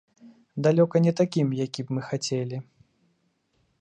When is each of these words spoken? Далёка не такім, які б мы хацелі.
Далёка 0.67 0.95
не 1.07 1.13
такім, 1.19 1.47
які 1.59 1.81
б 1.91 1.99
мы 1.99 2.07
хацелі. 2.09 2.57